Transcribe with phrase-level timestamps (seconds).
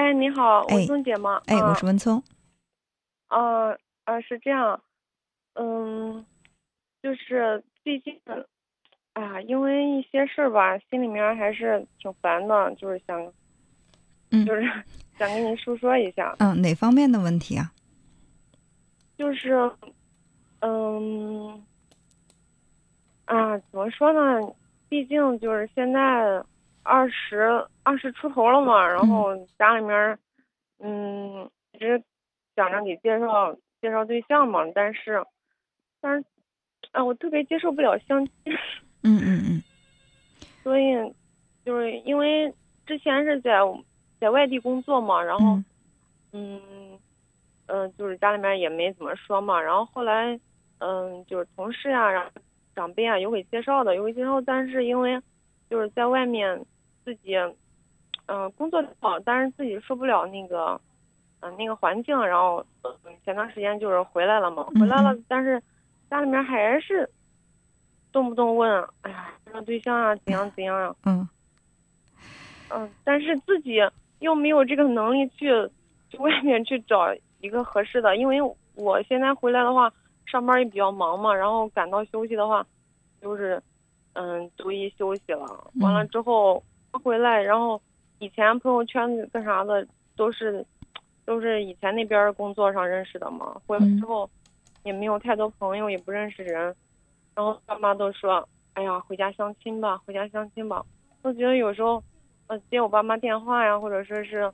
[0.00, 1.42] 哎，你好，哎文聪姐吗？
[1.44, 2.22] 哎，我啊是文聪。
[3.28, 3.76] 呃
[4.06, 4.80] 呃，是这样，
[5.56, 6.24] 嗯，
[7.02, 8.18] 就是最近，
[9.12, 13.30] 哎呀，因为一些事儿吧，心里面还是挺烦的，就是想，
[14.30, 14.62] 嗯就是
[15.18, 17.70] 想跟您诉说一下，嗯，哪方面的问题啊？
[19.18, 19.70] 就是，
[20.60, 21.62] 嗯，
[23.26, 24.50] 啊，怎么说呢？
[24.88, 26.42] 毕竟就是现在
[26.82, 30.18] 二十二十出头了嘛，然后家里面，
[30.78, 32.02] 嗯，一直
[32.56, 35.24] 想着给介绍介绍对象嘛，但是，
[36.00, 36.24] 但是，
[36.92, 38.32] 啊，我特别接受不了相亲，
[39.02, 39.62] 嗯嗯嗯。
[40.62, 40.92] 所以
[41.64, 42.52] 就是因为
[42.86, 43.58] 之前是在
[44.18, 45.56] 在外地工作嘛，然后。
[45.56, 45.64] 嗯。
[46.32, 46.96] 嗯，
[47.66, 50.38] 嗯、就是家里面也没怎么说嘛，然后后来，
[50.78, 52.30] 嗯，就是同事呀、然后
[52.72, 55.20] 长辈啊有给介绍的，有给介绍，但是因为
[55.68, 56.64] 就是在外面
[57.04, 57.34] 自己，
[58.26, 60.80] 嗯、工作好，但是自己受不了那个，
[61.40, 62.90] 嗯、那个环境，然后、嗯
[63.24, 65.24] 前段时间就是回来了嘛，回来了，嗯。
[65.28, 65.62] 但是
[66.08, 67.08] 家里面还是
[68.12, 71.28] 动不动问，哎呀，这个对象啊怎样怎样啊，嗯。
[72.70, 73.80] 嗯，但是自己
[74.20, 75.50] 又没有这个能力去
[76.08, 78.40] 去外面去找一个合适的，因为
[78.74, 79.92] 我现在回来的话，
[80.26, 82.64] 上班也比较忙嘛，然后赶到休息的话，
[83.20, 83.60] 就是
[84.12, 86.08] 嗯周一休息了，完了嗯。
[86.08, 86.62] 之后
[86.98, 87.80] 回来，然后
[88.18, 90.64] 以前朋友圈子干啥的都是
[91.24, 94.30] 都是以前那边工作上认识的嘛，回来之嗯后
[94.82, 96.74] 也没有太多朋友，也不认识人，
[97.34, 100.84] 然后爸妈都说，哎呀，回家相亲吧，回家相亲吧。
[101.22, 102.02] 我觉得有时候，
[102.46, 104.50] 呃，接我爸妈电话呀，或者说是，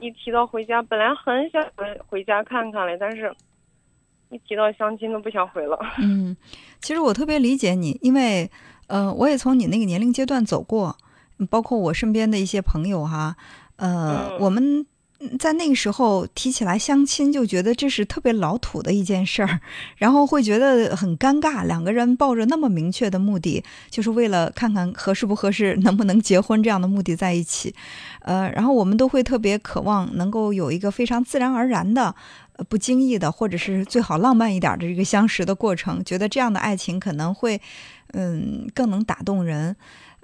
[0.00, 3.32] 一提到回家，本来很想回回家看看嘞，但是，
[4.30, 5.78] 一提到相亲都不想回了。
[6.02, 6.34] 嗯，
[6.80, 8.50] 其实我特别理解你，因为
[8.88, 11.03] 呃，我也从你那个年龄阶段走过，嗯
[11.46, 13.36] 包括我身边的一些朋友哈，
[13.76, 14.86] 呃，嗯我们
[15.38, 19.60] 在那个时候提起来相亲，就觉得这是特别老土的一件事儿，
[19.96, 21.66] 然后会觉得很尴尬。
[21.66, 27.74] 两个人抱着那么明确的目的，就是为了看看合适不合适，能不能结婚这样的目的在一起，
[28.20, 32.14] 呃，然后我们都会特别渴望能够有一个非常自然而然的。
[32.56, 37.60] 呃不经意的，或者是最好浪漫一点的这个相识的过程，觉得这样的爱情可能会，
[38.12, 39.74] 嗯，更能打动人，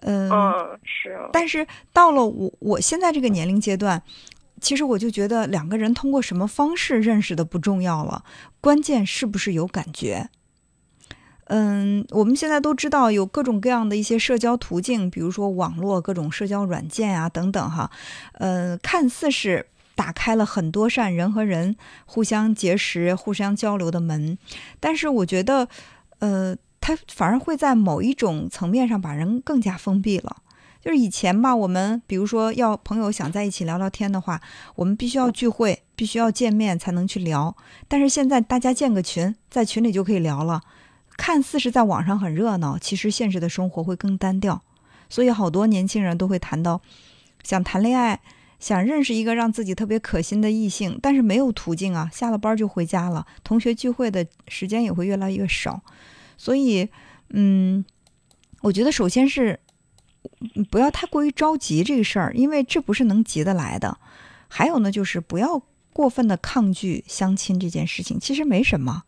[0.01, 0.31] 嗯。
[0.31, 4.03] 嗯，是啊，但是到了我我现在这个年龄阶段，
[4.61, 8.25] 其实我就觉得两个人通过什么方式认识的不重要了，
[8.61, 10.29] 关键是不是有感觉。
[11.53, 17.91] 嗯，我们现在都知道有各种各样的一些社交途径，比如说网络各种社交软件啊等等哈，
[18.35, 24.39] 呃，看似是打开了很多扇人和人互相结识、互相交流的门，
[24.79, 25.69] 但是我觉得，
[26.21, 26.57] 呃，
[27.09, 30.37] 反而会在某一种层面上把人更加封闭了。
[30.83, 34.41] 就是以前吧，我们比如说要朋友想在一起聊聊天的话，
[34.77, 37.55] 我们必须要聚会，必须要见面才能去聊。
[37.87, 40.63] 但是现在大家建个群，在群里就可以聊了，
[41.19, 44.63] 看似是在网上很热闹，其实现实的生活会更单调。
[45.11, 46.81] 所以好多年轻人都会谈到
[47.43, 48.19] 想谈恋爱，
[48.59, 55.83] 想认识一个让自己特别可心的异性，但是没有途径啊，下了班就回家了，同学聚会的时间也会越来越少。
[56.41, 56.89] 所以，
[57.29, 57.85] 嗯，
[58.63, 59.61] 我觉得首先是
[60.71, 63.99] 不要太过于着急这个事儿，因为这不是能急得来的。
[64.49, 65.63] 还有呢，就是不要
[65.93, 69.03] 过分的抗拒相亲这件事情，其实没什么。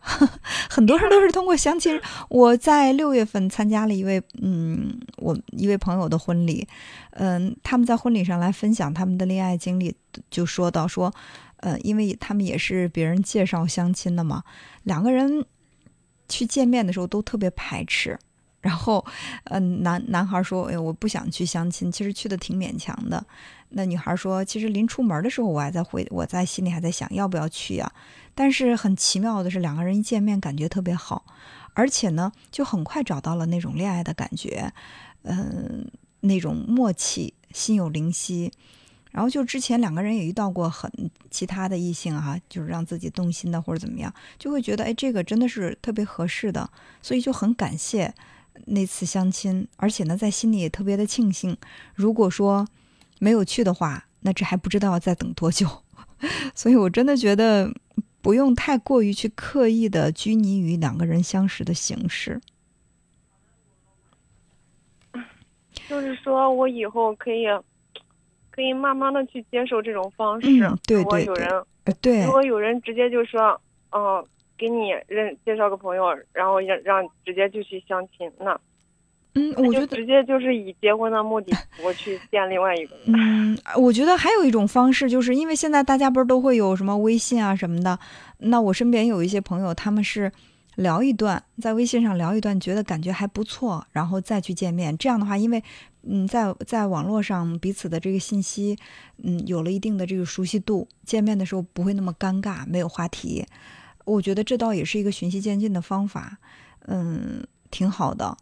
[0.70, 2.00] 很多人都是通过相亲。
[2.28, 6.66] 我在六月份参加了一位嗯，我一位朋友的婚礼，
[7.10, 9.94] 嗯，他们在婚礼上来分享他们的恋爱经历，
[10.30, 11.12] 就说到说，
[11.58, 14.42] 呃，因为他们也是别人介绍相亲的嘛，
[14.84, 15.44] 两个人
[16.28, 18.18] 去见面的时候都特别排斥。
[18.60, 19.04] 然后，
[19.44, 23.24] 嗯，男男孩说：“哎，我不想去相亲，其实去的挺勉强的。”
[23.70, 27.92] 那女孩说：“其实临出门的时候，我还在回，我在心里还在想要不要去呀。
[28.34, 31.24] 但是很奇妙的是，两个人一见面感觉特别好，
[31.74, 34.72] 而且呢，就很快找到了那种恋爱的感觉，
[35.22, 35.86] 嗯、
[36.20, 38.52] 那种默契，心有灵犀。
[39.10, 40.90] 然后就之前两个人也遇到过很
[41.30, 46.70] 其他的异性哈、就是让自己动心的或者怎么样，就会觉得哎，这个真的是特别合适的，
[47.02, 48.14] 所以就很感谢。”
[48.66, 51.56] 那次相亲，而且呢，在心里也特别的庆幸。
[51.94, 52.66] 如果说
[53.20, 55.66] 没有去的话，那这还不知道要再等多久。
[56.54, 57.72] 所以我真的觉得
[58.20, 62.40] 不用太过于去刻意的拘泥于两个人相识的形式。
[65.88, 67.46] 就是说我以后可以，
[68.50, 70.48] 可以慢慢的去接受这种方式。
[70.60, 73.58] 嗯对如果对对有人，如，果有人直接就说，
[73.90, 74.22] 嗯、
[74.58, 78.58] 给你认介绍个朋友，然后让让直接就去相亲，那
[79.34, 81.52] 嗯，我觉得直接就是以结婚的目的
[81.84, 83.04] 我去见另外一个人。
[83.06, 87.98] 嗯，我觉得还有一种方式，就是因为现在大家不是都会有什么微信啊什么的，
[88.38, 90.32] 那我身边有一些朋友，他们是
[90.76, 94.96] 聊一段，在微信上聊一段，觉得感觉还不错，然后再去见面。
[94.96, 95.62] 这样的话，因为
[96.02, 98.76] 嗯，在在网络上彼此的这个信息，
[99.22, 103.44] 嗯，有了一定的这个熟悉度，见面的时候不会那么尴尬，没有话题。
[104.04, 106.38] 我觉得这倒也是一个循序渐进的方法，
[106.86, 108.36] 嗯，挺好的。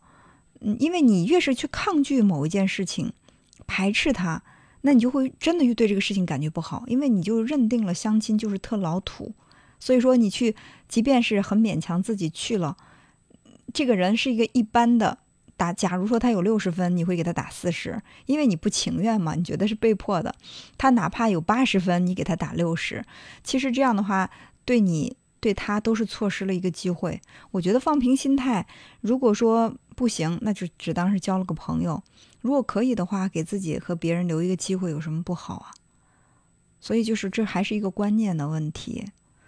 [0.61, 3.13] 嗯，因为你越是去抗拒某一件事情，
[3.67, 4.43] 排斥它，
[4.83, 9.35] 那你就会真的越对这个事情感觉不好，因为你就认定了相亲就是特老土。
[9.79, 10.57] 所以说你去，
[10.89, 12.77] 即便是很勉强自己去了，
[13.75, 15.19] 这个人是一个一般的
[15.57, 15.73] 打。
[15.73, 20.35] 假如说他有六十分，你会给他打四十，因为你不情愿嘛，你觉得是被迫的。
[20.79, 23.05] 他哪怕有八十分，你给他打六十，
[23.45, 24.31] 其实这样的话
[24.65, 25.17] 对你。
[25.41, 27.21] 对他都是错失了一个机会。
[27.51, 28.67] 我觉得放平心态，
[29.01, 32.03] 如果说不行，那就只当是交了个朋友；
[32.41, 35.71] 如果可以的话，给自己和别人留一个机会，有什么不好啊？
[36.81, 39.05] 所以就是这还是一个观念的问题。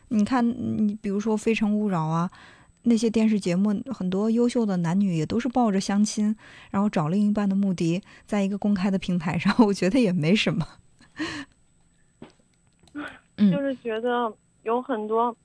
[0.08, 0.48] 你看，
[0.86, 2.30] 你比如说《非诚勿扰》啊，
[2.82, 6.34] 那些电视节目，很多优秀的男女也都是抱着相亲，
[6.70, 10.66] 然后找另一半的目的，在一个公开的平台上， 我觉得也没什么。
[13.36, 14.32] 就是觉得
[14.62, 15.36] 有很多。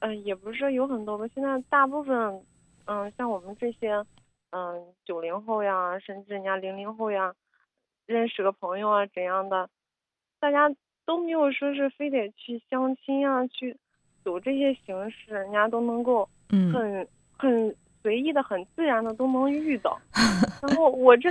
[0.00, 1.26] 嗯，也不是说有很多吧。
[1.34, 2.42] 现在大部分，
[2.84, 4.04] 嗯，像我们这些，
[4.50, 7.34] 嗯，九零后呀，甚至人家零零后呀，
[8.06, 9.68] 认识个朋友啊怎样的，
[10.38, 10.70] 大家
[11.04, 13.76] 都没有说是非得去相亲啊，去
[14.22, 19.98] 走这些形式，人家都能够很很随意的、很自然的都能遇到。
[20.62, 21.30] 然后我这，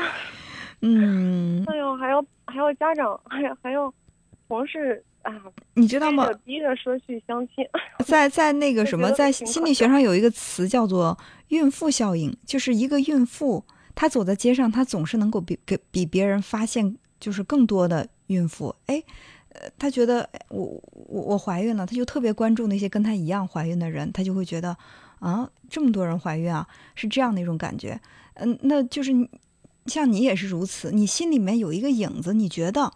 [0.81, 3.93] 嗯， 哎呦，还要还要家长，还要还要
[4.47, 5.03] 同事。
[5.25, 5.33] 啊，
[5.73, 6.31] 你知道吗？
[6.43, 7.65] 逼着说去相亲，
[8.05, 11.17] 在在那个什么，在心理学上有一个词叫做
[11.49, 13.65] “孕妇效应”，就是一个孕妇，
[13.95, 18.75] 她走在街上，她总是能够比给比别人发现就是更多的孕妇。
[18.85, 19.01] 哎，
[19.49, 24.77] 呃，她觉得我我我怀孕了，她就特别关注那些跟她一样怀孕的人，她就会觉得
[25.17, 27.99] 啊，这么多人怀孕啊，是这样的一种感觉。
[28.35, 29.11] 嗯，那就是
[29.87, 32.93] 像你也是如此，你心里面有一个影子，你觉得。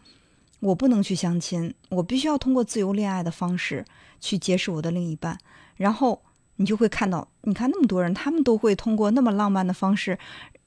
[0.60, 3.86] 我不能去相亲，我必须要通过自由恋爱的方式
[4.20, 5.38] 去结识我的另一半。
[5.78, 6.22] 然后
[6.58, 10.20] 你就会看到，你看那么多人，他们都会通过那么浪漫的方式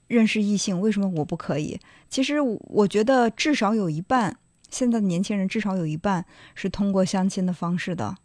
[0.08, 1.78] 认识异性，为什么我不可以？
[2.08, 4.38] 其实我觉得至少有一半，
[4.70, 6.24] 现在的年轻人至少有一半
[6.54, 8.16] 是通过相亲的方式的。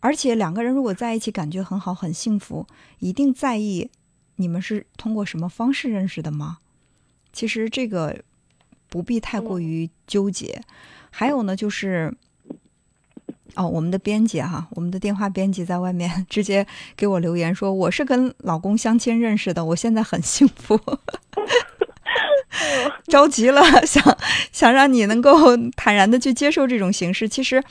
[0.00, 2.66] 而且两个人如果在一起感觉很好、很幸福，
[2.98, 3.90] 一定在意
[4.36, 6.58] 你们是通过什么方式认识的吗？
[7.32, 8.24] 其实这个。
[8.88, 10.60] 不必太过于纠结，
[11.10, 12.14] 还有呢，就是
[13.54, 20.78] 哦，我们的编辑哈，我们的电话编辑在外面 直接给我留言说，我是跟老公相亲认识的，我现在很幸福，
[23.08, 24.18] 着急了，想
[24.52, 27.28] 想让你能够坦然的去接受这种形式。
[27.28, 27.62] 其实，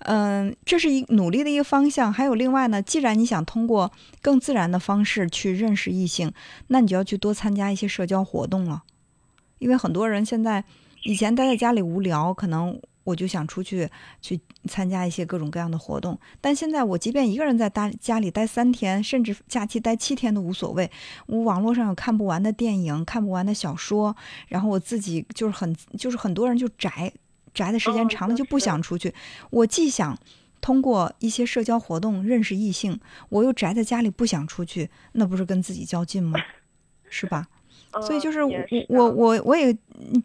[0.00, 2.12] 嗯，这是一努力的一个方向。
[2.12, 3.92] 还有另外呢，既然你想通过
[4.22, 6.32] 更自然的方式去认识异性，
[6.68, 8.82] 那你就要去多参加一些社交活动了。
[9.64, 10.62] 因为很多人现在
[11.04, 13.88] 以前待在家里无聊，可能我就想出去
[14.20, 14.38] 去
[14.68, 16.20] 参加一些各种各样的活动。
[16.38, 20.90] 但现在我即便一个人在待家里待三天，甚至假期待七天都无所谓。
[21.24, 24.14] 我网络上有看不完的电影，看不完的小说，
[24.48, 27.10] 然后我自己就是很就是很多人就宅
[27.54, 29.14] 宅的时间长了就不想出去。
[29.48, 30.14] 我既想
[30.60, 33.00] 通过一些社交活动认识异性，
[33.30, 36.38] 我又宅在家里不想出去，那不是跟自己较劲吗？
[37.08, 37.46] 是吧？
[38.02, 38.50] 所以就是我
[38.88, 39.76] 我我我也，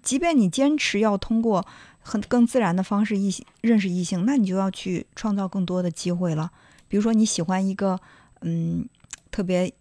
[0.02, 1.66] 即便你坚持要通过
[2.00, 6.52] 很更自然的方式异性认识异性，那你就要去创造更多的机会了。
[6.88, 8.00] 比如说你喜欢一个
[8.42, 8.88] 嗯
[9.32, 9.72] 特别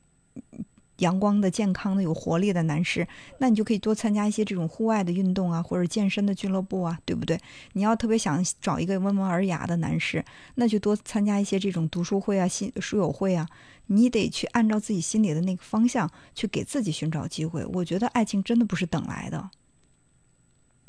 [0.98, 3.06] 阳光的、健康的、有活力的男士，
[3.38, 7.38] 那你就可以多参加一些这种户外的运动啊，或者健身的俱乐部啊，对不对？
[7.72, 10.24] 你要特别想找一个温文尔雅的男士，
[10.54, 13.48] 那就多参加一些这种读书会啊、新书友会啊。
[13.90, 17.64] 你得去按照自己心里的那个方向去给自己寻找机会。
[17.72, 19.50] 我觉得爱情真的不是等来的，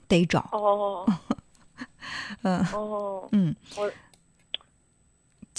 [0.09, 0.49] 得找。
[0.51, 1.05] 哦，
[2.43, 3.89] 嗯，哦，嗯，我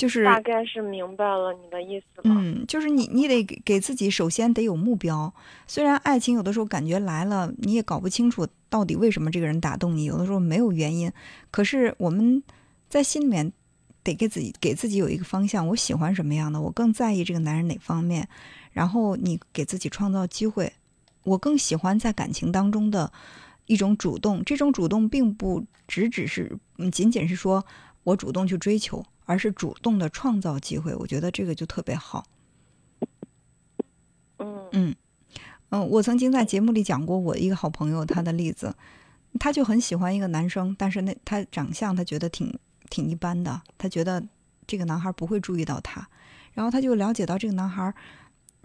[0.00, 2.22] 就是大概是明白了你的意思了。
[2.24, 5.32] 嗯，就是你，你得给自己首先得有目标。
[5.66, 11.12] 虽然爱情有的时候感觉来了，你也搞不清楚到底为什么这个人打动你，有的时候没有原因。
[11.50, 12.42] 可是我们
[12.88, 13.52] 在心里面。
[14.02, 18.26] 得给自己给自己有一个方向，我喜欢什么样的，我更在意这个男人哪方面，
[18.72, 20.72] 然后你给自己创造机会。
[21.22, 23.12] 我更喜欢在感情当中的
[23.66, 26.50] 一种主动，这种主动并不只只是
[26.90, 27.62] 仅仅是说
[28.04, 30.94] 我主动去追求，而是主动的创造机会。
[30.94, 32.24] 我觉得这个就特别好。
[34.38, 34.96] 嗯嗯
[35.68, 38.74] 嗯，我曾经在节目里讲过我一个好朋友他的例子，
[39.38, 44.26] 他就很喜欢一个男生，但是那他长相他觉得挺挺一般的，他觉得
[44.66, 46.08] 这个男孩不会注意到他，
[46.54, 47.94] 然后他就了解到这个男孩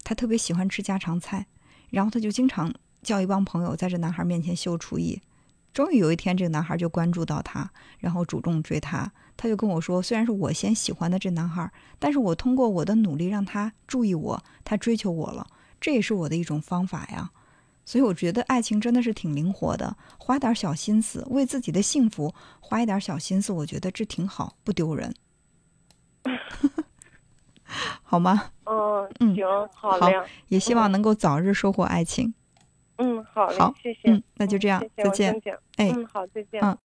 [0.04, 1.46] 他特别喜欢吃家常菜，
[1.89, 2.74] 然后他就经常
[3.04, 5.22] 叫一帮朋友在这男孩面前秀厨艺。
[5.75, 9.12] 终于有一天，这个男孩就关注到他，然后主动追他。
[9.36, 15.46] 他就跟我说：“虽然是我先喜欢的这男孩，但是我通过我的努力让他注意我，他追求我了，
[15.82, 17.32] 这也是我的一种方法呀。”
[17.84, 25.13] 所以我觉得爱情真的是挺灵活的，花点小心思，为自己的幸福花一点小心思，我觉得这挺好，不丢人，
[28.01, 28.51] 好吗？
[28.63, 30.15] 嗯，行，好好嘞，
[30.48, 32.34] 也希望能够早日收获爱情。
[32.98, 35.34] 嗯，好嘞好，谢谢，嗯，那就这样再见
[35.75, 36.62] 哎嗯，好，再见。
[36.62, 36.74] 嗯